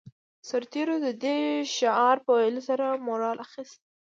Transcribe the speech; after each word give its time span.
سرتېرو 0.49 0.95
د 1.05 1.07
دې 1.23 1.37
شعار 1.77 2.17
په 2.25 2.31
ويلو 2.37 2.61
سره 2.69 2.85
مورال 3.07 3.37
اخیست 3.45 3.79